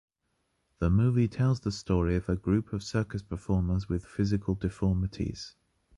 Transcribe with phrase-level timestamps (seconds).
[0.79, 5.55] The movie tells the story of a group of circus performers with physical deformities.